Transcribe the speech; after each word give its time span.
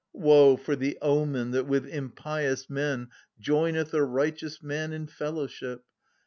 Woe 0.13 0.57
for 0.57 0.75
the 0.75 0.97
omen 0.99 1.51
that 1.51 1.67
with 1.67 1.85
impious 1.85 2.67
men 2.71 3.09
Joineth 3.39 3.93
a 3.93 4.03
righteous 4.03 4.63
man 4.63 4.93
in 4.93 5.05
fellowship 5.05 5.83